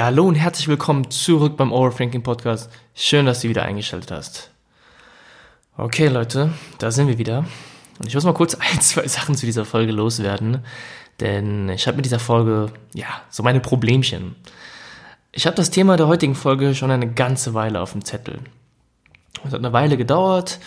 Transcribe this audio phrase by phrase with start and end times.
[0.00, 2.70] Ja, hallo und herzlich willkommen zurück beim Overthinking Podcast.
[2.94, 4.50] Schön, dass du wieder eingeschaltet hast.
[5.76, 7.44] Okay, Leute, da sind wir wieder.
[7.98, 10.64] Und ich muss mal kurz ein, zwei Sachen zu dieser Folge loswerden,
[11.20, 14.36] denn ich habe mit dieser Folge, ja, so meine Problemchen.
[15.32, 18.38] Ich habe das Thema der heutigen Folge schon eine ganze Weile auf dem Zettel.
[19.44, 20.60] Es hat eine Weile gedauert,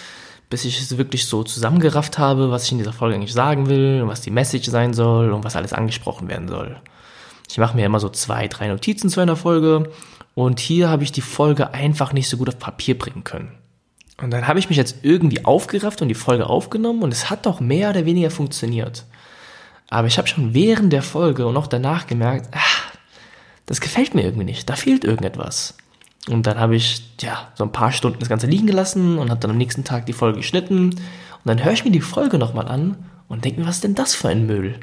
[0.52, 4.04] bis ich es wirklich so zusammengerafft habe, was ich in dieser Folge eigentlich sagen will
[4.04, 6.80] und was die Message sein soll und was alles angesprochen werden soll.
[7.54, 9.92] Ich mache mir immer so zwei, drei Notizen zu einer Folge
[10.34, 13.52] und hier habe ich die Folge einfach nicht so gut auf Papier bringen können.
[14.20, 17.45] Und dann habe ich mich jetzt irgendwie aufgerafft und die Folge aufgenommen und es hat
[17.45, 19.06] doch mehr oder weniger funktioniert.
[19.92, 22.92] Aber ich habe schon während der Folge und auch danach gemerkt, ach,
[23.67, 25.78] das gefällt mir irgendwie nicht, da fehlt irgendetwas.
[26.30, 29.40] Und dann habe ich ja so ein paar Stunden das Ganze liegen gelassen und habe
[29.40, 30.86] dann am nächsten Tag die Folge geschnitten.
[30.86, 33.94] Und dann höre ich mir die Folge nochmal an und denke mir, was ist denn
[33.94, 34.80] das für ein Müll?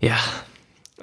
[0.00, 0.14] Ja,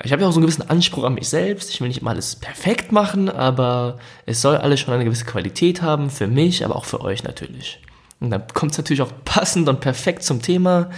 [0.03, 1.69] ich habe ja auch so einen gewissen Anspruch an mich selbst.
[1.69, 5.81] Ich will nicht immer alles perfekt machen, aber es soll alles schon eine gewisse Qualität
[5.81, 7.79] haben, für mich, aber auch für euch natürlich.
[8.19, 10.89] Und dann kommt es natürlich auch passend und perfekt zum Thema,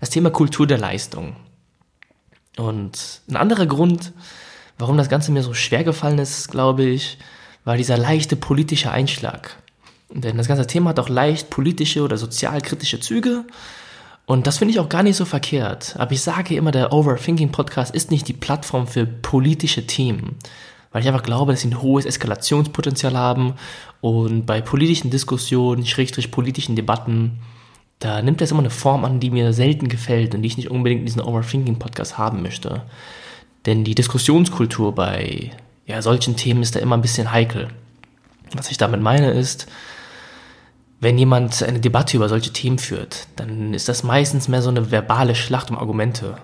[0.00, 1.36] das Thema Kultur der Leistung.
[2.56, 4.12] Und ein anderer Grund,
[4.78, 7.18] warum das Ganze mir so schwer gefallen ist, glaube ich,
[7.64, 9.56] war dieser leichte politische Einschlag.
[10.10, 13.44] Denn das ganze Thema hat auch leicht politische oder sozialkritische Züge.
[14.26, 15.96] Und das finde ich auch gar nicht so verkehrt.
[15.98, 20.36] Aber ich sage immer, der Overthinking Podcast ist nicht die Plattform für politische Themen.
[20.92, 23.54] Weil ich einfach glaube, dass sie ein hohes Eskalationspotenzial haben.
[24.00, 27.40] Und bei politischen Diskussionen, schrägstrich politischen Debatten,
[27.98, 30.70] da nimmt das immer eine Form an, die mir selten gefällt und die ich nicht
[30.70, 32.82] unbedingt in diesen Overthinking Podcast haben möchte.
[33.66, 35.50] Denn die Diskussionskultur bei
[35.86, 37.68] ja, solchen Themen ist da immer ein bisschen heikel.
[38.54, 39.66] Was ich damit meine ist,
[41.04, 44.90] wenn jemand eine Debatte über solche Themen führt, dann ist das meistens mehr so eine
[44.90, 46.36] verbale Schlacht um Argumente.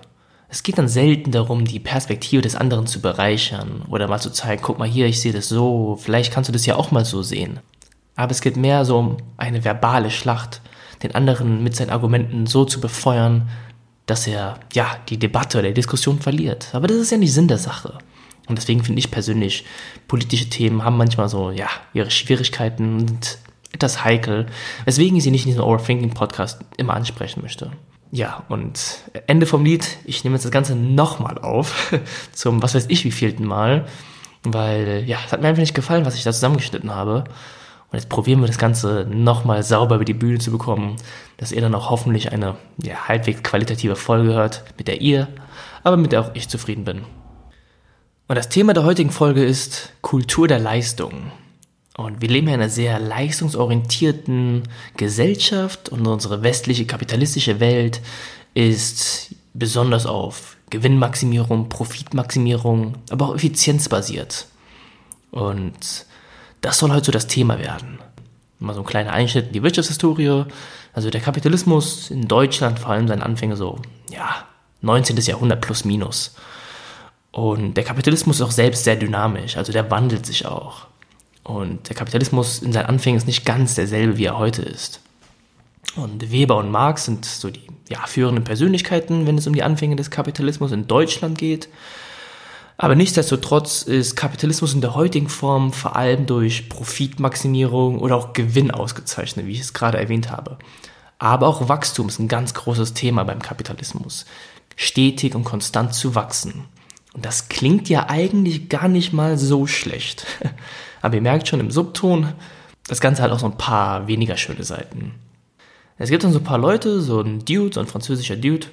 [0.49, 4.61] Es geht dann selten darum, die Perspektive des anderen zu bereichern oder mal zu zeigen,
[4.61, 7.23] guck mal hier, ich sehe das so, vielleicht kannst du das ja auch mal so
[7.23, 7.59] sehen.
[8.15, 10.61] Aber es geht mehr so um eine verbale Schlacht,
[11.01, 13.49] den anderen mit seinen Argumenten so zu befeuern,
[14.05, 16.69] dass er, ja, die Debatte oder die Diskussion verliert.
[16.73, 17.97] Aber das ist ja nicht Sinn der Sache.
[18.47, 19.65] Und deswegen finde ich persönlich,
[20.07, 23.39] politische Themen haben manchmal so, ja, ihre Schwierigkeiten und
[23.71, 24.47] etwas heikel,
[24.85, 27.71] weswegen ich sie nicht in diesem Overthinking-Podcast immer ansprechen möchte.
[28.11, 31.93] Ja, und Ende vom Lied, ich nehme jetzt das Ganze nochmal auf,
[32.33, 33.85] zum was weiß ich wievielten Mal,
[34.43, 37.23] weil, ja, es hat mir einfach nicht gefallen, was ich da zusammengeschnitten habe.
[37.89, 40.95] Und jetzt probieren wir das Ganze nochmal sauber über die Bühne zu bekommen,
[41.37, 45.27] dass ihr dann auch hoffentlich eine ja, halbwegs qualitative Folge hört, mit der ihr,
[45.83, 47.01] aber mit der auch ich zufrieden bin.
[48.27, 51.31] Und das Thema der heutigen Folge ist Kultur der Leistung.
[52.05, 54.63] Und wir leben ja in einer sehr leistungsorientierten
[54.97, 58.01] Gesellschaft und unsere westliche kapitalistische Welt
[58.53, 64.47] ist besonders auf Gewinnmaximierung, Profitmaximierung, aber auch effizienzbasiert.
[65.31, 66.05] Und
[66.61, 67.99] das soll heute so das Thema werden.
[68.59, 70.45] Mal so ein kleiner Einschnitt in die Wirtschaftshistorie.
[70.93, 73.79] Also der Kapitalismus in Deutschland, vor allem seine Anfänge so,
[74.09, 74.45] ja,
[74.81, 75.17] 19.
[75.17, 76.35] Jahrhundert plus minus.
[77.31, 80.87] Und der Kapitalismus ist auch selbst sehr dynamisch, also der wandelt sich auch.
[81.51, 85.01] Und der Kapitalismus in seinen Anfängen ist nicht ganz derselbe, wie er heute ist.
[85.97, 89.97] Und Weber und Marx sind so die ja, führenden Persönlichkeiten, wenn es um die Anfänge
[89.97, 91.67] des Kapitalismus in Deutschland geht.
[92.77, 98.71] Aber nichtsdestotrotz ist Kapitalismus in der heutigen Form vor allem durch Profitmaximierung oder auch Gewinn
[98.71, 100.57] ausgezeichnet, wie ich es gerade erwähnt habe.
[101.19, 104.25] Aber auch Wachstum ist ein ganz großes Thema beim Kapitalismus.
[104.77, 106.63] Stetig und konstant zu wachsen.
[107.13, 110.25] Und das klingt ja eigentlich gar nicht mal so schlecht.
[111.01, 112.33] Aber ihr merkt schon im Subton,
[112.87, 115.13] das Ganze hat auch so ein paar weniger schöne Seiten.
[115.97, 118.67] Es gibt dann so ein paar Leute, so ein Dude, so ein französischer Dude,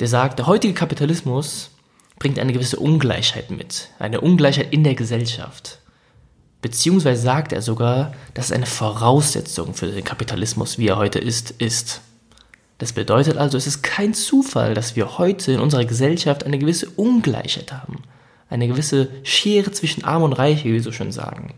[0.00, 1.70] der sagt, der heutige Kapitalismus
[2.18, 3.88] bringt eine gewisse Ungleichheit mit.
[3.98, 5.78] Eine Ungleichheit in der Gesellschaft.
[6.62, 12.02] Beziehungsweise sagt er sogar, dass eine Voraussetzung für den Kapitalismus, wie er heute ist, ist.
[12.80, 16.90] Das bedeutet also, es ist kein Zufall, dass wir heute in unserer Gesellschaft eine gewisse
[16.90, 18.02] Ungleichheit haben
[18.50, 21.54] eine gewisse Schere zwischen Arm und Reich, wie wir so schön sagen.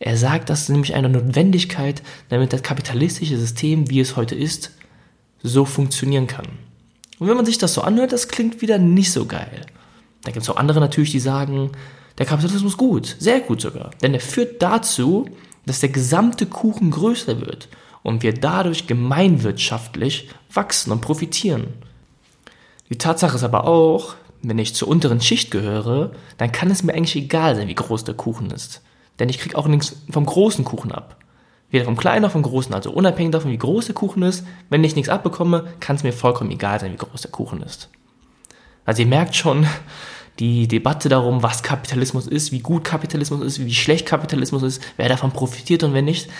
[0.00, 4.72] Er sagt, das ist nämlich eine Notwendigkeit, damit das kapitalistische System, wie es heute ist,
[5.42, 6.46] so funktionieren kann.
[7.18, 9.66] Und wenn man sich das so anhört, das klingt wieder nicht so geil.
[10.24, 11.70] Da gibt es auch andere natürlich, die sagen,
[12.18, 13.90] der Kapitalismus gut, sehr gut sogar.
[14.02, 15.26] Denn er führt dazu,
[15.66, 17.68] dass der gesamte Kuchen größer wird
[18.08, 21.68] und wir dadurch gemeinwirtschaftlich wachsen und profitieren.
[22.88, 26.94] Die Tatsache ist aber auch, wenn ich zur unteren Schicht gehöre, dann kann es mir
[26.94, 28.80] eigentlich egal sein, wie groß der Kuchen ist.
[29.18, 31.16] Denn ich kriege auch nichts vom großen Kuchen ab.
[31.70, 32.72] Weder vom kleinen noch vom großen.
[32.72, 36.12] Also unabhängig davon, wie groß der Kuchen ist, wenn ich nichts abbekomme, kann es mir
[36.14, 37.90] vollkommen egal sein, wie groß der Kuchen ist.
[38.86, 39.66] Also ihr merkt schon,
[40.38, 45.10] die Debatte darum, was Kapitalismus ist, wie gut Kapitalismus ist, wie schlecht Kapitalismus ist, wer
[45.10, 46.30] davon profitiert und wer nicht.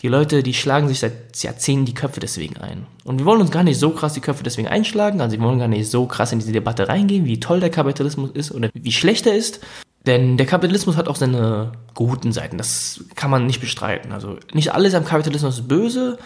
[0.00, 2.86] Die Leute, die schlagen sich seit Jahrzehnten die Köpfe deswegen ein.
[3.04, 5.58] Und wir wollen uns gar nicht so krass die Köpfe deswegen einschlagen, also wir wollen
[5.58, 8.92] gar nicht so krass in diese Debatte reingehen, wie toll der Kapitalismus ist oder wie
[8.92, 9.60] schlecht er ist.
[10.06, 14.12] Denn der Kapitalismus hat auch seine guten Seiten, das kann man nicht bestreiten.
[14.12, 16.18] Also nicht alles am Kapitalismus ist böse,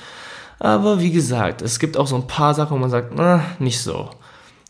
[0.59, 3.81] aber wie gesagt, es gibt auch so ein paar Sachen, wo man sagt, na, nicht
[3.81, 4.11] so.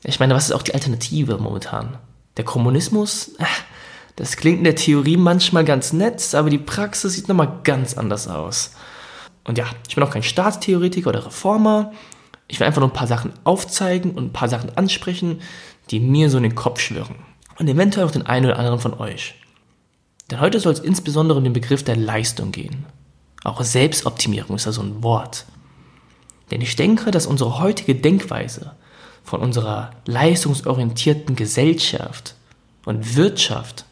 [0.05, 1.99] Ich meine, was ist auch die Alternative momentan?
[2.37, 3.45] Der Kommunismus, äh,
[4.17, 8.29] das klingt in der Theorie manchmal ganz nett, aber die Praxis sieht nochmal ganz anders
[8.29, 8.71] aus.
[9.45, 11.93] Und ja, ich bin auch kein Staatstheoretiker oder Reformer.
[12.49, 15.41] Ich will einfach nur ein paar Sachen aufzeigen und ein paar Sachen ansprechen,
[15.91, 17.17] die mir so in den Kopf schwirren.
[17.59, 19.35] Und eventuell auch den einen oder anderen von euch.
[20.31, 22.87] Denn heute soll es insbesondere um den Begriff der Leistung gehen.
[23.45, 25.47] Auch Selbstoptimierung ist da so ein Wort.
[26.51, 28.73] Denn ich denke, dass unsere heutige Denkweise
[29.25, 32.35] von unserer leistungsorientierten Gesellschaft
[32.85, 33.87] und Wirtschaft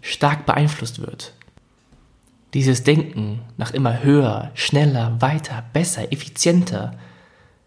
[0.00, 1.33] stark beeinflusst wird.
[2.54, 6.96] Dieses Denken nach immer höher, schneller, weiter, besser, effizienter,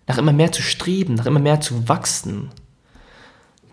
[0.08, 2.50] nach immer mehr zu streben, nach immer mehr zu wachsen,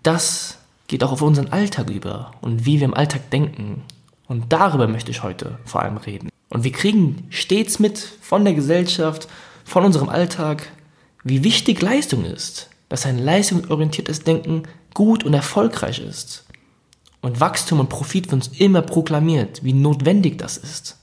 [0.03, 3.83] das geht auch auf unseren Alltag über und wie wir im Alltag denken.
[4.27, 6.29] Und darüber möchte ich heute vor allem reden.
[6.49, 9.27] Und wir kriegen stets mit von der Gesellschaft,
[9.63, 10.71] von unserem Alltag,
[11.23, 14.63] wie wichtig Leistung ist, dass ein leistungsorientiertes Denken
[14.93, 16.45] gut und erfolgreich ist.
[17.21, 20.97] Und Wachstum und Profit wird uns immer proklamiert, wie notwendig das ist.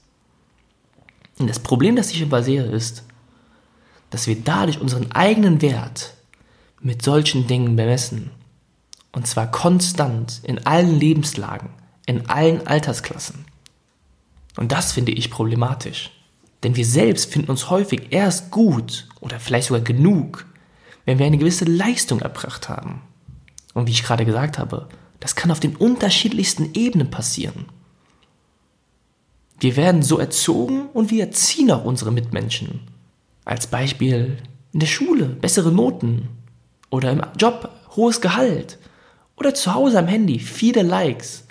[1.43, 3.03] Und das Problem, das ich aber sehe, ist,
[4.11, 6.15] dass wir dadurch unseren eigenen Wert
[6.81, 8.31] mit solchen Dingen bemessen.
[9.11, 11.71] Und zwar konstant in allen Lebenslagen,
[12.07, 13.45] in allen Altersklassen.
[14.57, 16.13] Und das finde ich problematisch.
[16.63, 20.47] Denn wir selbst finden uns häufig erst gut oder vielleicht sogar genug,
[21.07, 23.03] wenn wir eine gewisse Leistung erbracht haben.
[23.75, 27.67] Und wie ich gerade gesagt habe, das kann auf den unterschiedlichsten Ebenen passieren.
[29.63, 32.81] Wir werden so erzogen und wir erziehen auch unsere Mitmenschen.
[33.45, 34.37] Als Beispiel
[34.73, 36.31] in der Schule bessere Noten
[36.91, 38.81] oder im Job hohes Gehalt
[39.37, 41.45] oder zu Hause am Handy viele Likes.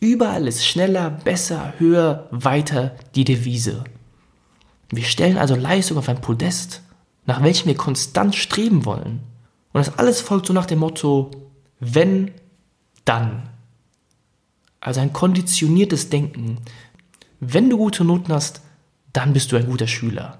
[0.00, 3.84] Überall ist schneller, besser, höher, weiter die Devise.
[4.90, 6.82] Wir stellen also Leistung auf ein Podest,
[7.24, 9.20] nach welchem wir konstant streben wollen.
[9.72, 11.30] Und das alles folgt so nach dem Motto,
[11.78, 12.32] wenn,
[13.04, 13.44] dann.
[14.80, 16.58] Also ein konditioniertes Denken,
[17.52, 18.60] wenn du gute Noten hast,
[19.12, 20.38] dann bist du ein guter Schüler.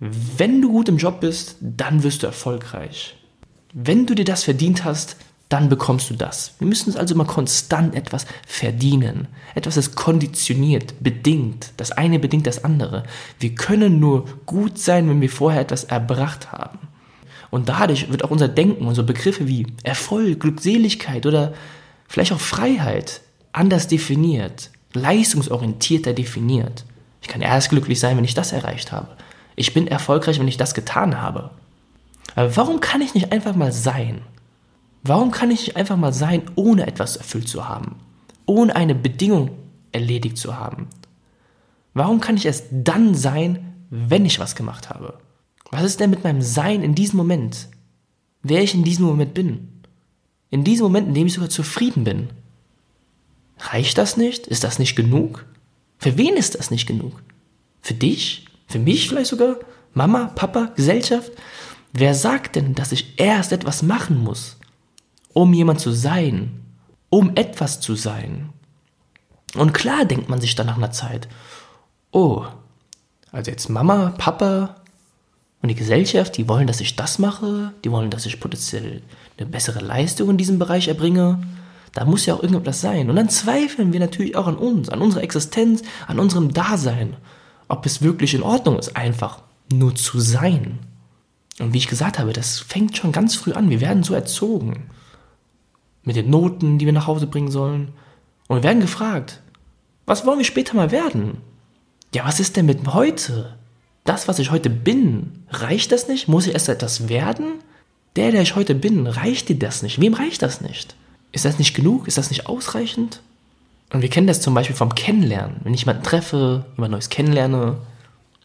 [0.00, 3.16] Wenn du gut im Job bist, dann wirst du erfolgreich.
[3.72, 5.16] Wenn du dir das verdient hast,
[5.48, 6.52] dann bekommst du das.
[6.58, 9.28] Wir müssen uns also immer konstant etwas verdienen.
[9.54, 11.72] Etwas ist konditioniert, bedingt.
[11.78, 13.04] Das eine bedingt das andere.
[13.40, 16.78] Wir können nur gut sein, wenn wir vorher etwas erbracht haben.
[17.50, 21.54] Und dadurch wird auch unser Denken, unsere Begriffe wie Erfolg, Glückseligkeit oder
[22.06, 23.22] vielleicht auch Freiheit
[23.52, 26.84] anders definiert leistungsorientierter definiert.
[27.20, 29.08] Ich kann erst glücklich sein, wenn ich das erreicht habe.
[29.56, 31.50] Ich bin erfolgreich, wenn ich das getan habe.
[32.34, 34.22] Aber warum kann ich nicht einfach mal sein?
[35.02, 37.96] Warum kann ich nicht einfach mal sein, ohne etwas erfüllt zu haben?
[38.46, 39.50] Ohne eine Bedingung
[39.92, 40.88] erledigt zu haben?
[41.94, 45.18] Warum kann ich erst dann sein, wenn ich was gemacht habe?
[45.70, 47.68] Was ist denn mit meinem Sein in diesem Moment?
[48.42, 49.82] Wer ich in diesem Moment bin?
[50.50, 52.28] In diesem Moment, in dem ich sogar zufrieden bin.
[53.58, 54.46] Reicht das nicht?
[54.46, 55.44] Ist das nicht genug?
[55.98, 57.22] Für wen ist das nicht genug?
[57.80, 58.46] Für dich?
[58.66, 59.56] Für mich vielleicht sogar?
[59.94, 61.32] Mama, Papa, Gesellschaft?
[61.92, 64.56] Wer sagt denn, dass ich erst etwas machen muss,
[65.32, 66.60] um jemand zu sein,
[67.10, 68.50] um etwas zu sein?
[69.54, 71.28] Und klar denkt man sich dann nach einer Zeit,
[72.12, 72.44] oh,
[73.32, 74.76] also jetzt Mama, Papa
[75.62, 79.02] und die Gesellschaft, die wollen, dass ich das mache, die wollen, dass ich potenziell
[79.36, 81.40] eine bessere Leistung in diesem Bereich erbringe.
[81.94, 83.10] Da muss ja auch irgendwas sein.
[83.10, 87.16] Und dann zweifeln wir natürlich auch an uns, an unserer Existenz, an unserem Dasein.
[87.68, 89.42] Ob es wirklich in Ordnung ist, einfach
[89.72, 90.78] nur zu sein.
[91.58, 93.70] Und wie ich gesagt habe, das fängt schon ganz früh an.
[93.70, 94.86] Wir werden so erzogen.
[96.04, 97.92] Mit den Noten, die wir nach Hause bringen sollen.
[98.46, 99.42] Und wir werden gefragt,
[100.06, 101.38] was wollen wir später mal werden?
[102.14, 103.58] Ja, was ist denn mit heute?
[104.04, 106.28] Das, was ich heute bin, reicht das nicht?
[106.28, 107.54] Muss ich erst etwas werden?
[108.16, 110.00] Der, der ich heute bin, reicht dir das nicht?
[110.00, 110.96] Wem reicht das nicht?
[111.32, 112.08] Ist das nicht genug?
[112.08, 113.20] Ist das nicht ausreichend?
[113.90, 115.60] Und wir kennen das zum Beispiel vom Kennenlernen.
[115.62, 117.78] Wenn ich jemanden treffe, jemand Neues kennenlerne,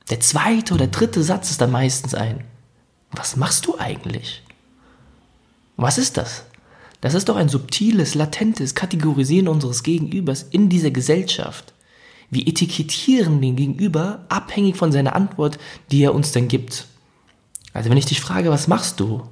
[0.10, 2.44] der zweite oder dritte Satz ist dann meistens ein,
[3.12, 4.42] was machst du eigentlich?
[5.78, 6.46] Was ist das?
[7.02, 11.74] Das ist doch ein subtiles, latentes Kategorisieren unseres Gegenübers in dieser Gesellschaft.
[12.30, 15.60] Wir etikettieren den Gegenüber abhängig von seiner Antwort,
[15.92, 16.88] die er uns dann gibt.
[17.74, 19.24] Also wenn ich dich frage, was machst du?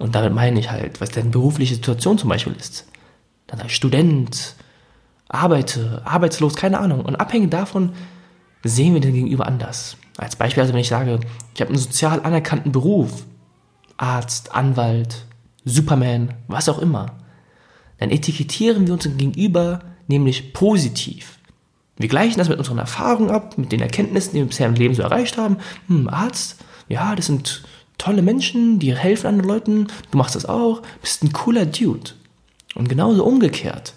[0.00, 2.86] Und damit meine ich halt, was deine berufliche Situation zum Beispiel ist.
[3.46, 4.54] Dann als Student,
[5.28, 7.04] arbeite, arbeitslos, keine Ahnung.
[7.04, 7.92] Und abhängig davon
[8.64, 9.98] sehen wir den Gegenüber anders.
[10.16, 11.20] Als Beispiel, also wenn ich sage,
[11.54, 13.24] ich habe einen sozial anerkannten Beruf,
[13.98, 15.26] Arzt, Anwalt,
[15.66, 17.18] Superman, was auch immer,
[17.98, 21.38] dann etikettieren wir unseren Gegenüber nämlich positiv.
[21.98, 24.94] Wir gleichen das mit unseren Erfahrungen ab, mit den Erkenntnissen, die wir bisher im Leben
[24.94, 25.58] so erreicht haben.
[25.88, 27.62] Hm, Arzt, ja, das sind
[28.00, 32.12] tolle Menschen, die helfen anderen Leuten, du machst das auch, bist ein cooler Dude.
[32.74, 33.94] Und genauso umgekehrt.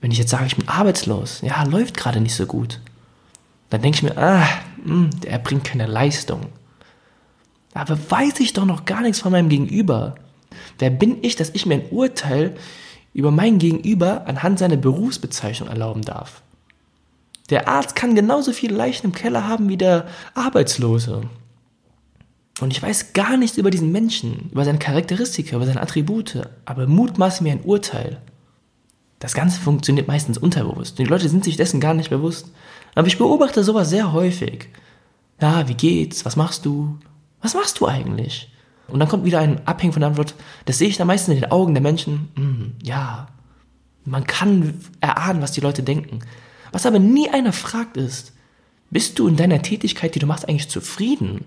[0.00, 2.80] Wenn ich jetzt sage, ich bin arbeitslos, ja, läuft gerade nicht so gut,
[3.70, 4.46] dann denke ich mir, ah,
[4.84, 6.46] mh, hm, der bringt keine Leistung.
[7.72, 10.16] Aber weiß ich doch noch gar nichts von meinem Gegenüber.
[10.78, 12.56] Wer bin ich, dass ich mir ein Urteil
[13.14, 16.42] über mein Gegenüber anhand seiner Berufsbezeichnung erlauben darf?
[17.48, 21.22] Der Arzt kann genauso viele Leichen im Keller haben wie der Arbeitslose.
[22.60, 26.86] Und ich weiß gar nichts über diesen Menschen, über seine Charakteristika, über seine Attribute, aber
[26.86, 28.20] mutmaße mir ein Urteil.
[29.18, 30.98] Das Ganze funktioniert meistens unterbewusst.
[30.98, 32.50] Die Leute sind sich dessen gar nicht bewusst.
[32.94, 34.68] Aber ich beobachte sowas sehr häufig.
[35.40, 36.24] Ja, wie geht's?
[36.24, 36.98] Was machst du?
[37.40, 38.52] Was machst du eigentlich?
[38.88, 40.34] Und dann kommt wieder ein Abhängen von der Antwort.
[40.66, 42.28] Das sehe ich dann meistens in den Augen der Menschen.
[42.34, 43.28] Mm, ja,
[44.04, 46.20] man kann erahnen, was die Leute denken.
[46.72, 48.32] Was aber nie einer fragt ist,
[48.90, 51.44] bist du in deiner Tätigkeit, die du machst, eigentlich zufrieden?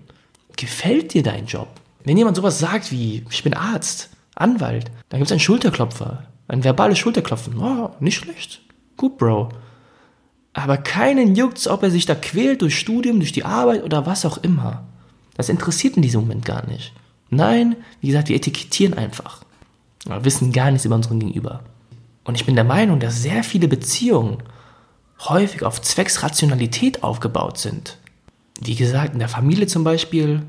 [0.56, 1.68] Gefällt dir dein Job?
[2.04, 6.24] Wenn jemand sowas sagt wie, ich bin Arzt, Anwalt, dann gibt es einen Schulterklopfer.
[6.48, 7.58] Ein verbales Schulterklopfen.
[7.58, 8.62] Oh, nicht schlecht.
[8.96, 9.50] Gut, Bro.
[10.52, 14.24] Aber keinen juckt's, ob er sich da quält durch Studium, durch die Arbeit oder was
[14.24, 14.84] auch immer.
[15.34, 16.92] Das interessiert in diesem Moment gar nicht.
[17.28, 19.42] Nein, wie gesagt, wir etikettieren einfach.
[20.06, 21.62] Wir wissen gar nichts über unseren Gegenüber.
[22.24, 24.38] Und ich bin der Meinung, dass sehr viele Beziehungen
[25.20, 27.98] häufig auf Zwecksrationalität aufgebaut sind.
[28.60, 30.42] Wie gesagt, in der Familie zum Beispiel.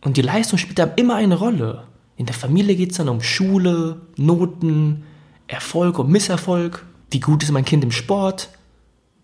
[0.00, 1.84] Und die Leistung spielt da immer eine Rolle.
[2.16, 5.04] In der Familie geht es dann um Schule, Noten,
[5.46, 6.84] Erfolg und Misserfolg.
[7.10, 8.48] Wie gut ist mein Kind im Sport?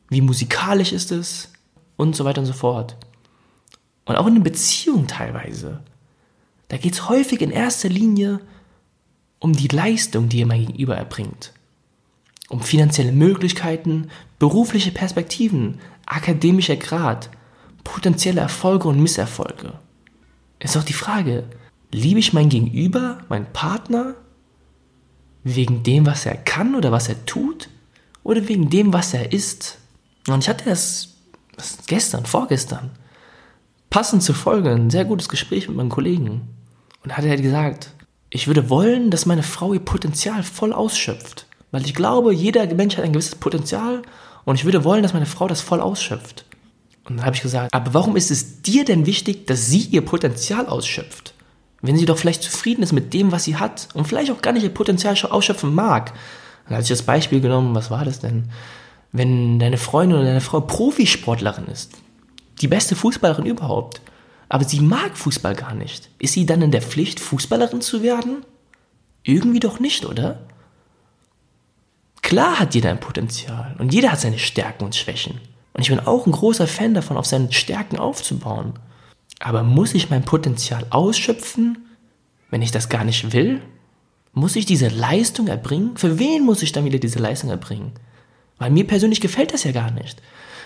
[0.09, 1.52] Wie musikalisch ist es?
[1.97, 2.97] Und so weiter und so fort.
[4.05, 5.81] Und auch in den Beziehungen teilweise.
[6.69, 8.40] Da geht es häufig in erster Linie
[9.38, 11.52] um die Leistung, die ihr mein Gegenüber erbringt.
[12.49, 17.31] Um finanzielle Möglichkeiten, berufliche Perspektiven, akademischer Grad,
[17.88, 19.73] potenzielle Erfolge und Misserfolge.
[20.61, 21.45] Ist auch die Frage,
[21.90, 24.14] Liebe ich mein Gegenüber, meinen Partner,
[25.42, 27.71] wegen dem, was er kann oder was er tut?
[28.23, 29.78] Oder wegen dem, was er ist?
[30.28, 31.14] Und ich hatte das
[31.87, 32.90] gestern, vorgestern,
[33.88, 36.42] passend zur Folge, ein sehr gutes Gespräch mit meinem Kollegen.
[37.04, 37.95] Und hat er gesagt,
[38.28, 41.47] ich würde wollen, dass meine Frau ihr Potenzial voll ausschöpft.
[41.71, 44.02] Weil ich glaube, jeder Mensch hat ein gewisses Potenzial
[44.45, 46.45] und ich würde wollen, dass meine Frau das voll ausschöpft.
[47.08, 50.02] Und dann habe ich gesagt, aber warum ist es dir denn wichtig, dass sie ihr
[50.02, 51.34] Potenzial ausschöpft?
[51.80, 54.52] Wenn sie doch vielleicht zufrieden ist mit dem, was sie hat und vielleicht auch gar
[54.52, 56.12] nicht ihr Potenzial ausschöpfen mag.
[56.66, 58.50] Dann hatte ich das Beispiel genommen, was war das denn?
[59.12, 61.92] Wenn deine Freundin oder deine Frau Profisportlerin ist,
[62.60, 64.02] die beste Fußballerin überhaupt,
[64.48, 68.44] aber sie mag Fußball gar nicht, ist sie dann in der Pflicht, Fußballerin zu werden?
[69.22, 70.40] Irgendwie doch nicht, oder?
[72.22, 75.40] Klar hat jeder ein Potenzial und jeder hat seine Stärken und Schwächen.
[75.78, 78.73] Und ich bin auch ein großer Fan davon, auf seinen Stärken aufzubauen.
[79.38, 81.87] Aber muss ich mein Potenzial ausschöpfen,
[82.50, 83.62] wenn ich das gar nicht will?
[84.32, 85.97] Muss ich diese Leistung erbringen?
[85.97, 87.92] Für wen muss ich dann wieder diese Leistung erbringen?
[88.58, 90.20] Weil mir persönlich gefällt das ja gar nicht.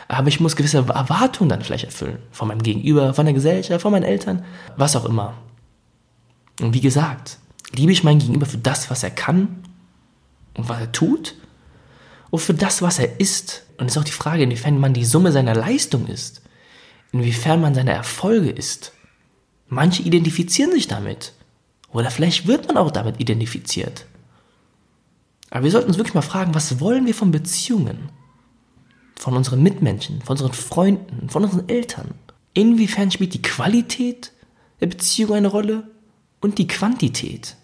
[0.09, 2.21] Aber ich muss gewisse Erwartungen dann vielleicht erfüllen.
[2.31, 4.47] Von meinem Gegenüber, von der Gesellschaft, von meinen Eltern,
[4.79, 5.35] was auch immer.
[6.59, 7.37] Und wie gesagt,
[7.75, 9.63] liebe ich meinen Gegenüber für das, was er kann
[10.55, 11.35] und was er tut?
[12.33, 13.63] Oder für das, was er ist?
[13.79, 16.43] Und es ist auch die Frage, inwiefern man die Summe seiner Leistung ist
[17.13, 18.93] inwiefern man seine Erfolge ist.
[19.69, 21.33] Manche identifizieren sich damit.
[21.93, 24.07] Oder vielleicht wird man auch damit identifiziert.
[25.51, 28.09] Aber wir sollten uns wirklich mal fragen, was wollen wir von Beziehungen?
[29.17, 32.15] Von unseren Mitmenschen, von unseren Freunden, von unseren Eltern?
[32.55, 34.33] Inwiefern spielt die Qualität
[34.81, 35.91] der Beziehung eine Rolle
[36.41, 37.57] und die Quantität?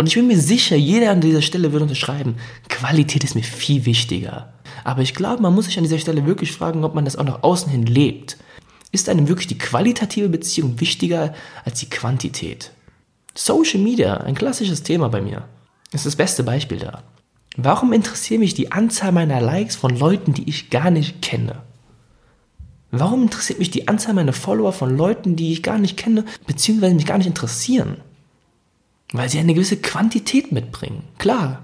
[0.00, 2.36] Und ich bin mir sicher, jeder an dieser Stelle würde unterschreiben,
[2.70, 4.50] Qualität ist mir viel wichtiger.
[4.82, 7.24] Aber ich glaube, man muss sich an dieser Stelle wirklich fragen, ob man das auch
[7.24, 8.38] nach außen hin lebt.
[8.92, 11.34] Ist einem wirklich die qualitative Beziehung wichtiger
[11.66, 12.70] als die Quantität?
[13.34, 15.44] Social Media, ein klassisches Thema bei mir,
[15.92, 17.02] ist das beste Beispiel da.
[17.58, 21.60] Warum interessiert mich die Anzahl meiner Likes von Leuten, die ich gar nicht kenne?
[22.90, 26.94] Warum interessiert mich die Anzahl meiner Follower von Leuten, die ich gar nicht kenne, beziehungsweise
[26.94, 27.98] mich gar nicht interessieren?
[29.12, 31.62] Weil sie eine gewisse Quantität mitbringen, klar.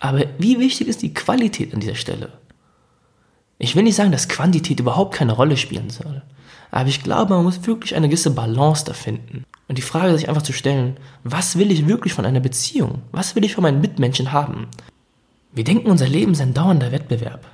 [0.00, 2.32] Aber wie wichtig ist die Qualität an dieser Stelle?
[3.58, 6.22] Ich will nicht sagen, dass Quantität überhaupt keine Rolle spielen soll.
[6.70, 9.44] Aber ich glaube, man muss wirklich eine gewisse Balance da finden.
[9.68, 13.02] Und die Frage sich einfach zu stellen, was will ich wirklich von einer Beziehung?
[13.10, 14.68] Was will ich von meinen Mitmenschen haben?
[15.52, 17.46] Wir denken, unser Leben ist ein dauernder Wettbewerb.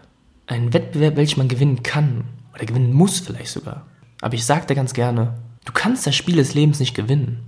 [0.47, 2.25] Ein Wettbewerb, welchen man gewinnen kann.
[2.55, 3.87] Oder gewinnen muss vielleicht sogar.
[4.21, 5.35] Aber ich sagte ganz gerne,
[5.65, 7.45] du kannst das Spiel des Lebens nicht gewinnen.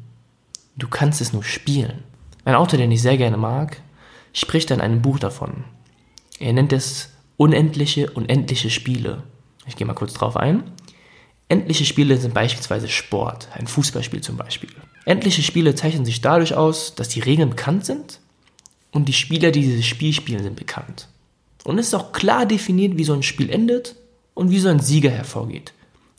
[0.76, 2.04] Du kannst es nur spielen.
[2.44, 3.80] Ein Autor, den ich sehr gerne mag,
[4.32, 5.64] spricht in einem Buch davon.
[6.38, 9.22] Er nennt es unendliche, unendliche Spiele.
[9.66, 10.64] Ich gehe mal kurz drauf ein.
[11.48, 14.70] Endliche Spiele sind beispielsweise Sport, ein Fußballspiel zum Beispiel.
[15.04, 18.20] Endliche Spiele zeichnen sich dadurch aus, dass die Regeln bekannt sind
[18.90, 21.08] und die Spieler, die dieses Spiel spielen, sind bekannt.
[21.64, 23.96] Und es ist auch klar definiert, wie so ein Spiel endet
[24.34, 25.72] und wie so ein Sieger hervorgeht.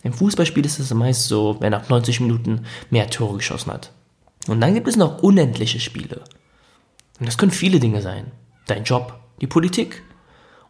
[0.03, 3.91] Im Fußballspiel ist es meist so, wer nach 90 Minuten mehr Tore geschossen hat.
[4.47, 6.23] Und dann gibt es noch unendliche Spiele.
[7.19, 8.31] Und das können viele Dinge sein.
[8.65, 10.03] Dein Job, die Politik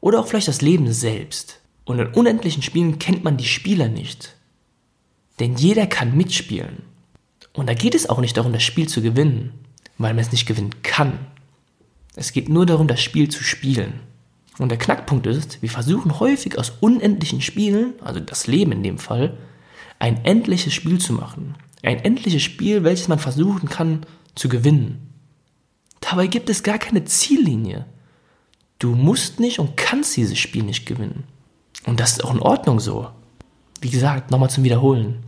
[0.02, 1.60] oder auch vielleicht das Leben selbst.
[1.86, 4.36] Und in unendlichen Spielen kennt man die Spieler nicht.
[5.40, 6.84] Denn jeder kann mitspielen.
[7.54, 9.54] Und da geht es auch nicht darum, das Spiel zu gewinnen,
[9.98, 11.20] weil man es nicht gewinnen kann.
[12.16, 14.00] Es geht nur darum, das Spiel zu spielen.
[14.58, 18.98] Und der Knackpunkt ist, wir versuchen häufig aus unendlichen Spielen, also das Leben in dem
[18.98, 19.38] Fall,
[20.00, 21.56] ein endliches Spiel zu machen.
[21.84, 24.06] Ein endliches Spiel, welches man versuchen kann
[24.36, 25.14] zu gewinnen.
[26.02, 27.86] Dabei gibt es gar keine Ziellinie.
[28.80, 31.24] Du musst nicht und kannst dieses Spiel nicht gewinnen.
[31.86, 33.10] Und das ist auch in Ordnung so.
[33.82, 35.24] Wie gesagt, nochmal zum Wiederholen.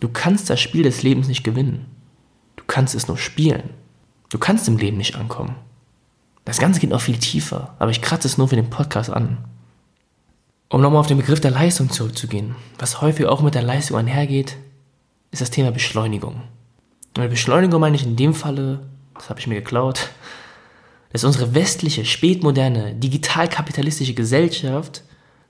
[0.00, 1.86] Du kannst das Spiel des Lebens nicht gewinnen.
[2.56, 3.70] Du kannst es nur spielen.
[4.28, 5.56] Du kannst im Leben nicht ankommen.
[6.44, 9.38] Das Ganze geht noch viel tiefer, aber ich kratze es nur für den Podcast an.
[10.68, 14.56] Um nochmal auf den Begriff der Leistung zurückzugehen, was häufig auch mit der Leistung einhergeht,
[15.30, 16.42] ist das Thema Beschleunigung.
[17.16, 20.10] Und mit Beschleunigung meine ich in dem Falle, das habe ich mir geklaut,
[21.12, 25.02] dass unsere westliche, spätmoderne, digital-kapitalistische Gesellschaft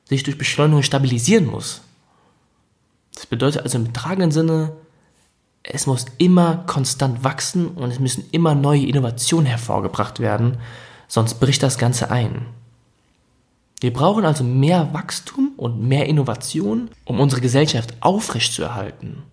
[0.04, 1.82] sich durch Beschleunigung stabilisieren muss.
[3.14, 4.72] Das bedeutet also im tragenden Sinne,
[5.62, 10.58] es muss immer konstant wachsen und es müssen immer neue Innovationen hervorgebracht werden,
[11.08, 12.46] sonst bricht das Ganze ein.
[13.80, 19.24] Wir brauchen also mehr Wachstum und mehr Innovation, um unsere Gesellschaft aufrechtzuerhalten.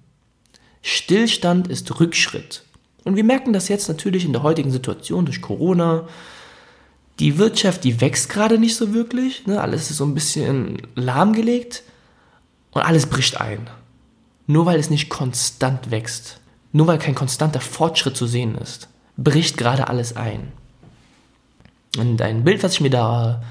[0.83, 2.63] Stillstand ist Rückschritt.
[3.03, 6.07] Und wir merken das jetzt natürlich in der heutigen Situation durch Corona.
[7.19, 9.47] Die Wirtschaft, die wächst gerade nicht so wirklich.
[9.47, 9.59] Ne?
[9.59, 11.83] Alles ist so ein bisschen lahmgelegt
[12.71, 13.69] und alles bricht ein.
[14.45, 16.39] Nur weil es nicht konstant wächst,
[16.73, 20.51] nur weil kein konstanter Fortschritt zu sehen ist, bricht gerade alles ein.
[21.97, 23.41] Und ein Bild, was ich mir da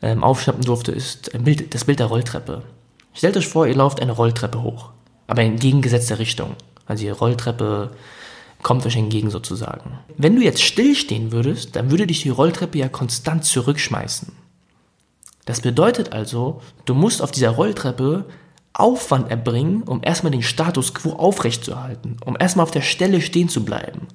[0.00, 2.62] ähm, aufschnappen durfte, ist ein Bild, das Bild der Rolltreppe.
[3.14, 4.90] Stellt euch vor, ihr lauft eine Rolltreppe hoch,
[5.26, 6.56] aber in entgegengesetzter Richtung.
[6.92, 7.90] Also die Rolltreppe
[8.60, 9.98] kommt euch entgegen sozusagen.
[10.18, 14.30] Wenn du jetzt stillstehen würdest, dann würde dich die Rolltreppe ja konstant zurückschmeißen.
[15.46, 18.26] Das bedeutet also, du musst auf dieser Rolltreppe
[18.74, 23.64] Aufwand erbringen, um erstmal den Status quo aufrechtzuerhalten, um erstmal auf der Stelle stehen zu
[23.64, 24.06] bleiben.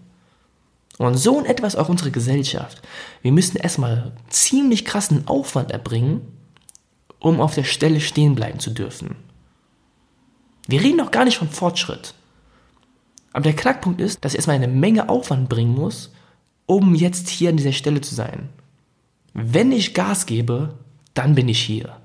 [1.00, 2.80] Und so in etwas auch unsere Gesellschaft.
[3.24, 6.22] Wir müssen erstmal ziemlich krassen Aufwand erbringen,
[7.18, 9.16] um auf der Stelle stehen bleiben zu dürfen.
[10.68, 12.14] Wir reden noch gar nicht von Fortschritt.
[13.34, 16.12] Aber der Knackpunkt ist, dass ich erstmal eine Menge Aufwand bringen muss,
[16.66, 18.50] um jetzt hier an dieser Stelle zu sein.
[19.34, 20.76] Wenn ich Gas gebe,
[21.14, 21.98] dann bin ich hier.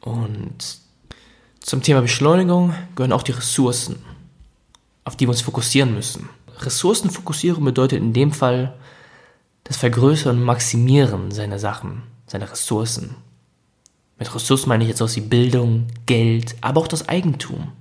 [0.00, 0.78] Und
[1.60, 3.96] zum Thema Beschleunigung gehören auch die Ressourcen,
[5.04, 6.28] auf die wir uns fokussieren müssen.
[6.58, 8.76] Ressourcenfokussierung bedeutet in dem Fall
[9.64, 13.16] das Vergrößern und Maximieren seiner Sachen, seiner Ressourcen.
[14.18, 17.72] Mit Ressourcen meine ich jetzt auch die Bildung, Geld, aber auch das Eigentum.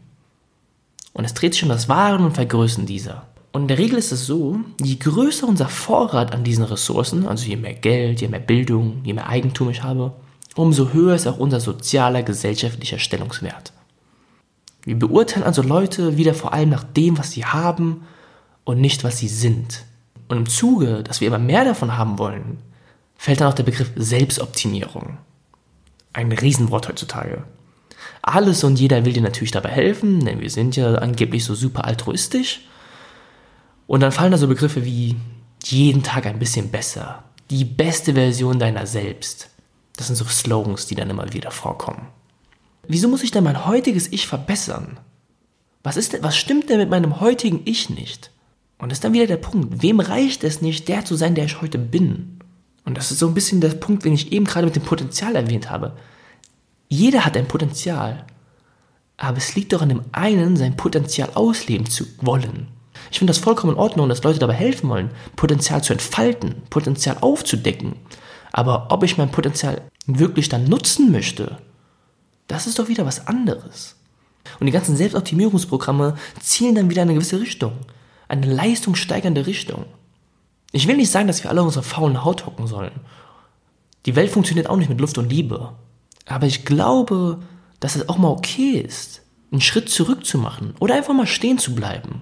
[1.17, 3.23] Und es dreht sich um das Wahren und Vergrößern dieser.
[3.51, 7.47] Und in der Regel ist es so, je größer unser Vorrat an diesen Ressourcen, also
[7.47, 10.13] je mehr Geld, je mehr Bildung, je mehr Eigentum ich habe,
[10.55, 13.73] umso höher ist auch unser sozialer, gesellschaftlicher Stellungswert.
[14.83, 18.05] Wir beurteilen also Leute wieder vor allem nach dem, was sie haben
[18.63, 19.85] und nicht, was sie sind.
[20.27, 22.59] Und im Zuge, dass wir immer mehr davon haben wollen,
[23.15, 25.17] fällt dann auch der Begriff Selbstoptimierung.
[26.13, 27.43] Ein Riesenwort heutzutage.
[28.27, 31.85] Alles und jeder will dir natürlich dabei helfen, denn wir sind ja angeblich so super
[31.85, 32.59] altruistisch.
[33.87, 35.15] Und dann fallen da so Begriffe wie
[35.63, 39.49] jeden Tag ein bisschen besser, die beste Version deiner selbst.
[39.95, 42.07] Das sind so Slogans, die dann immer wieder vorkommen.
[42.85, 44.99] Wieso muss ich denn mein heutiges Ich verbessern?
[45.83, 48.31] Was ist denn, was stimmt denn mit meinem heutigen Ich nicht?
[48.77, 49.81] Und das ist dann wieder der Punkt.
[49.81, 52.41] Wem reicht es nicht, der zu sein, der ich heute bin?
[52.83, 55.37] Und das ist so ein bisschen der Punkt, den ich eben gerade mit dem Potenzial
[55.37, 55.95] erwähnt habe.
[56.87, 58.25] Jeder hat ein Potenzial.
[59.17, 62.67] Aber es liegt doch an dem einen, sein Potenzial ausleben zu wollen.
[63.11, 67.17] Ich finde das vollkommen in Ordnung, dass Leute dabei helfen wollen, Potenzial zu entfalten, Potenzial
[67.21, 67.95] aufzudecken.
[68.51, 71.57] Aber ob ich mein Potenzial wirklich dann nutzen möchte,
[72.47, 73.95] das ist doch wieder was anderes.
[74.59, 77.73] Und die ganzen Selbstoptimierungsprogramme zielen dann wieder in eine gewisse Richtung.
[78.27, 79.85] Eine leistungssteigernde Richtung.
[80.71, 82.91] Ich will nicht sagen, dass wir alle unsere faulen Haut hocken sollen.
[84.05, 85.73] Die Welt funktioniert auch nicht mit Luft und Liebe.
[86.27, 87.39] Aber ich glaube,
[87.79, 91.57] dass es auch mal okay ist, einen Schritt zurück zu machen oder einfach mal stehen
[91.57, 92.21] zu bleiben.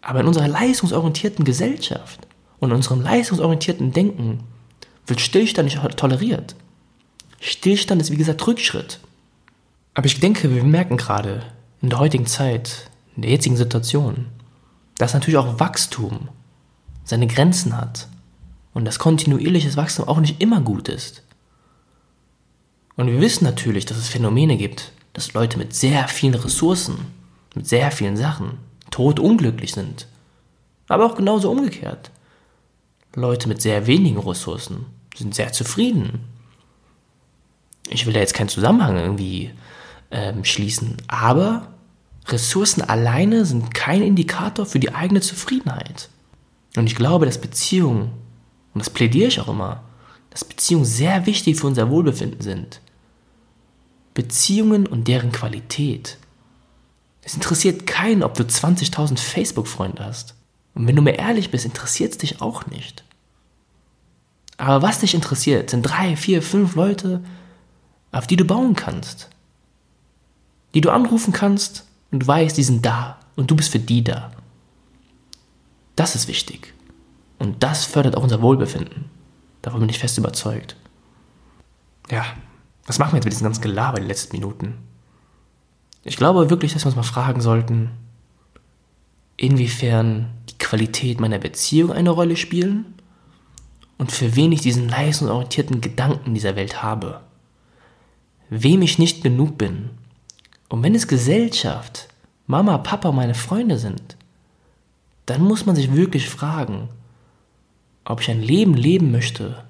[0.00, 2.26] Aber in unserer leistungsorientierten Gesellschaft
[2.58, 4.40] und unserem leistungsorientierten Denken
[5.06, 6.54] wird Stillstand nicht toleriert.
[7.40, 9.00] Stillstand ist wie gesagt Rückschritt.
[9.94, 11.42] Aber ich denke, wir merken gerade
[11.82, 14.26] in der heutigen Zeit, in der jetzigen Situation,
[14.96, 16.28] dass natürlich auch Wachstum
[17.04, 18.08] seine Grenzen hat
[18.72, 21.22] und dass kontinuierliches Wachstum auch nicht immer gut ist.
[22.96, 27.06] Und wir wissen natürlich, dass es Phänomene gibt, dass Leute mit sehr vielen Ressourcen,
[27.54, 28.58] mit sehr vielen Sachen,
[28.90, 30.06] tot unglücklich sind.
[30.88, 32.10] Aber auch genauso umgekehrt.
[33.14, 36.20] Leute mit sehr wenigen Ressourcen sind sehr zufrieden.
[37.88, 39.50] Ich will da jetzt keinen Zusammenhang irgendwie
[40.10, 41.68] ähm, schließen, aber
[42.28, 46.08] Ressourcen alleine sind kein Indikator für die eigene Zufriedenheit.
[46.76, 48.12] Und ich glaube, dass Beziehungen,
[48.72, 49.82] und das plädiere ich auch immer,
[50.32, 52.80] dass Beziehungen sehr wichtig für unser Wohlbefinden sind.
[54.14, 56.16] Beziehungen und deren Qualität.
[57.22, 60.34] Es interessiert keinen, ob du 20.000 Facebook-Freunde hast.
[60.74, 63.04] Und wenn du mir ehrlich bist, interessiert es dich auch nicht.
[64.56, 67.22] Aber was dich interessiert, sind drei, vier, fünf Leute,
[68.10, 69.28] auf die du bauen kannst.
[70.74, 74.02] Die du anrufen kannst und du weißt, die sind da und du bist für die
[74.02, 74.32] da.
[75.94, 76.72] Das ist wichtig.
[77.38, 79.11] Und das fördert auch unser Wohlbefinden.
[79.62, 80.76] Davon bin ich fest überzeugt.
[82.10, 82.24] Ja,
[82.86, 84.78] was machen wir jetzt mit diesem ganzen Gelaber in den letzten Minuten?
[86.04, 87.90] Ich glaube wirklich, dass wir uns mal fragen sollten,
[89.36, 92.94] inwiefern die Qualität meiner Beziehung eine Rolle spielen
[93.98, 97.20] und für wen ich diesen leistungsorientierten Gedanken dieser Welt habe.
[98.50, 99.90] Wem ich nicht genug bin.
[100.68, 102.08] Und wenn es Gesellschaft,
[102.46, 104.16] Mama, Papa, meine Freunde sind,
[105.26, 106.88] dann muss man sich wirklich fragen,
[108.04, 109.64] ob ich ein Leben leben möchte,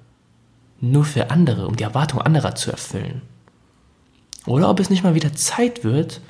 [0.80, 3.22] nur für andere, um die Erwartungen anderer zu erfüllen.
[4.46, 6.20] Oder ob es nicht mal wieder Zeit wird,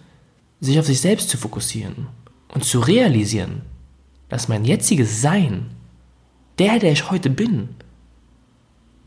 [0.61, 2.09] sich auf sich selbst zu fokussieren
[2.53, 3.63] und zu realisieren,
[4.29, 5.71] dass mein jetziges Sein,
[6.59, 7.71] der, der ich heute bin,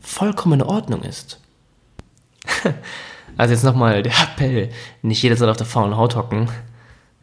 [0.00, 1.40] vollkommen in Ordnung ist.
[3.36, 4.70] also jetzt nochmal der Appell,
[5.02, 6.48] nicht jeder soll auf der faulen Haut hocken.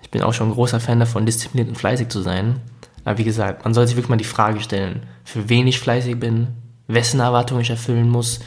[0.01, 2.61] Ich bin auch schon ein großer Fan davon, diszipliniert und fleißig zu sein.
[3.05, 6.19] Aber wie gesagt, man soll sich wirklich mal die Frage stellen, für wen ich fleißig
[6.19, 6.47] bin,
[6.87, 8.39] wessen Erwartungen ich erfüllen muss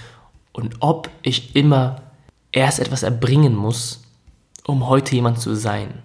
[0.52, 2.02] und ob ich immer
[2.52, 4.02] erst etwas erbringen muss,
[4.64, 6.02] um heute jemand zu sein.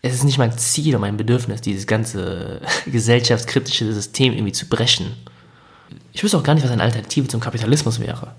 [0.00, 5.12] Es ist nicht mein Ziel und mein Bedürfnis, dieses ganze gesellschaftskritische System irgendwie zu brechen.
[6.12, 8.32] Ich wüsste auch gar nicht, was eine Alternative zum Kapitalismus wäre.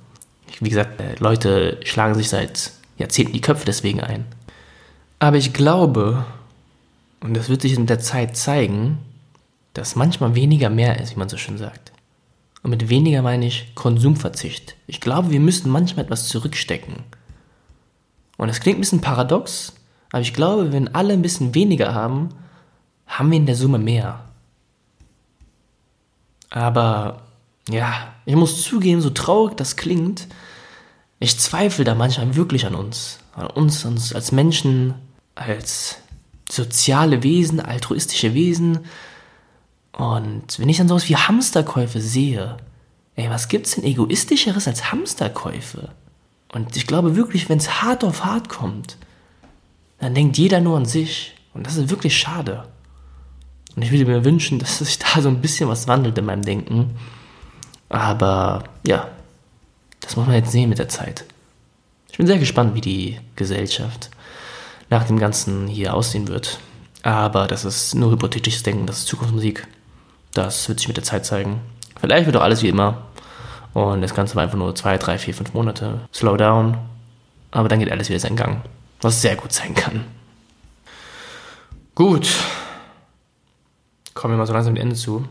[0.60, 4.26] Wie gesagt, äh, Leute schlagen sich seit Jahrzehnten die Köpfe deswegen ein.
[5.20, 6.26] Aber ich glaube,
[7.23, 8.97] und das wird sich in der Zeit zeigen,
[9.73, 11.93] dass manchmal weniger mehr ist, wie man so schön sagt.
[12.62, 14.75] Und mit weniger meine ich Konsumverzicht.
[14.88, 16.95] Ich glaube, wir müssen manchmal etwas zurückstecken.
[18.38, 19.73] Und das klingt ein bisschen paradox,
[20.12, 22.29] aber ich glaube, wenn alle ein bisschen weniger haben,
[23.07, 24.25] haben wir in der Summe mehr.
[26.49, 27.21] Aber
[27.69, 30.27] ja, ich muss zugeben, so traurig das klingt,
[31.19, 33.19] ich zweifle da manchmal wirklich an uns.
[33.33, 34.95] An uns, uns als Menschen,
[35.36, 36.03] als
[36.49, 38.79] soziale Wesen, altruistische Wesen.
[39.91, 42.58] Und wenn ich dann sowas wie Hamsterkäufe sehe,
[43.15, 45.89] ey, was gibt's denn egoistischeres als Hamsterkäufe?
[46.51, 48.97] Und ich glaube wirklich, wenn es hart auf hart kommt,
[49.99, 51.36] dann denkt jeder nur an sich.
[51.53, 52.67] Und das ist wirklich schade.
[53.75, 56.43] Und ich würde mir wünschen, dass sich da so ein bisschen was wandelt in meinem
[56.43, 56.95] Denken.
[57.89, 59.08] Aber ja,
[60.01, 61.25] das muss man jetzt sehen mit der Zeit.
[62.12, 64.12] Ich bin sehr gespannt, wie die Gesellschaft
[64.93, 66.60] nach dem Ganzen hier aussehen wird.
[67.01, 69.67] Aber das ist nur hypothetisches Denken, das ist Zukunftsmusik.
[70.34, 71.62] Das wird sich mit der Zeit zeigen.
[71.99, 73.03] Vielleicht wird auch alles wie immer.
[73.73, 76.01] Und das Ganze war einfach nur zwei, drei, vier, fünf Monate.
[76.13, 76.77] Slow down.
[77.51, 78.62] Aber dann geht alles wieder seinen Gang.
[79.01, 80.06] Was sehr gut sein kann.
[81.95, 82.27] Gut.
[84.13, 85.27] Kommen wir mal so langsam dem Ende zu.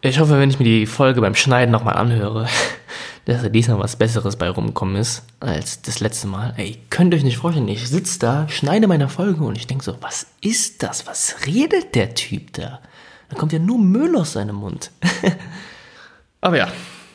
[0.00, 2.48] Ich hoffe, wenn ich mir die Folge beim Schneiden nochmal anhöre,
[3.24, 6.54] dass da diesmal was Besseres bei rumgekommen ist als das letzte Mal.
[6.56, 9.96] Ey, könnt euch nicht vorstellen, ich sitze da, schneide meine Folge und ich denke so,
[10.00, 11.06] was ist das?
[11.06, 12.80] Was redet der Typ da?
[13.30, 14.90] Da kommt ja nur Müll aus seinem Mund.
[16.40, 16.68] Aber ja,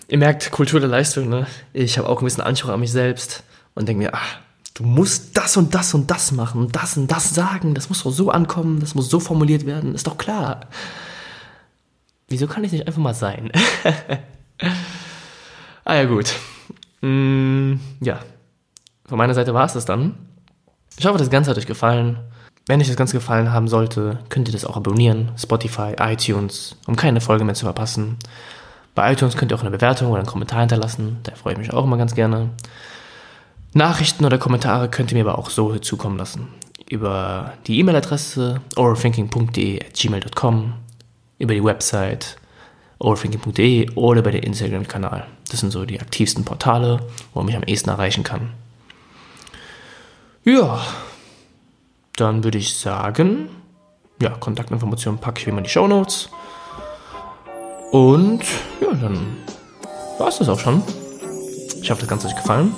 [0.08, 1.46] ihr merkt, Kultur der Leistung, ne?
[1.74, 3.44] Ich habe auch ein bisschen Anspruch an mich selbst
[3.76, 4.40] und denke mir, ach,
[4.74, 8.04] du musst das und das und das machen und das und das sagen, das muss
[8.04, 10.62] doch so ankommen, das muss so formuliert werden, ist doch klar.
[12.28, 13.52] Wieso kann ich nicht einfach mal sein?
[15.90, 16.34] ah ja, gut.
[17.02, 18.20] Mm, ja,
[19.06, 20.16] von meiner Seite war es das dann.
[20.98, 22.20] Ich hoffe, das Ganze hat euch gefallen.
[22.68, 25.32] Wenn euch das Ganze gefallen haben sollte, könnt ihr das auch abonnieren.
[25.36, 28.18] Spotify, iTunes, um keine Folge mehr zu verpassen.
[28.94, 31.18] Bei iTunes könnt ihr auch eine Bewertung oder einen Kommentar hinterlassen.
[31.24, 32.52] Da freue ich mich auch immer ganz gerne.
[33.74, 36.50] Nachrichten oder Kommentare könnt ihr mir aber auch so zukommen lassen.
[36.88, 40.74] Über die E-Mail-Adresse overthinking.de@gmail.com,
[41.40, 42.36] über die Website
[43.00, 45.26] overthinking.de oder über den Instagram-Kanal.
[45.50, 47.00] Das sind so die aktivsten Portale,
[47.34, 48.52] wo man mich am ehesten erreichen kann.
[50.44, 50.82] Ja,
[52.16, 53.50] dann würde ich sagen,
[54.22, 56.30] ja, Kontaktinformationen packe ich wie immer in die Show Notes.
[57.92, 58.42] Und
[58.82, 59.38] ja, dann
[60.18, 60.84] war es das auch schon.
[61.82, 62.76] Ich hoffe, das Ganze hat euch gefallen.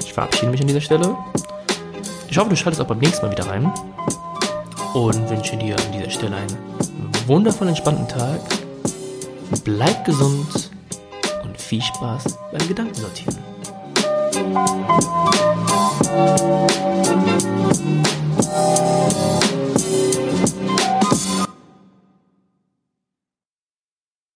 [0.00, 1.16] Ich verabschiede mich an dieser Stelle.
[2.28, 3.72] Ich hoffe, du schaltest auch beim nächsten Mal wieder rein.
[4.94, 6.56] Und wünsche dir an dieser Stelle einen
[7.26, 8.40] wundervollen, entspannten Tag.
[9.64, 10.73] Bleib gesund und
[11.64, 13.38] viel Spaß beim Gedankensortieren.
[14.44, 14.64] Musik